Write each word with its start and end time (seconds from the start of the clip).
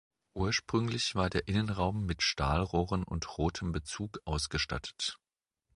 Ursprünglich 0.33 1.13
war 1.13 1.29
der 1.29 1.47
Innenraum 1.47 2.07
mit 2.07 2.23
Stahlrohren 2.23 3.03
und 3.03 3.37
rotem 3.37 3.71
Bezug 3.71 4.17
ausgestattet. 4.25 5.19